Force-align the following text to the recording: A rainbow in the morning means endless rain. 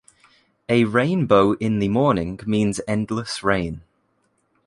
A 0.67 0.85
rainbow 0.85 1.51
in 1.59 1.77
the 1.77 1.87
morning 1.87 2.39
means 2.47 2.81
endless 2.87 3.43
rain. 3.43 3.83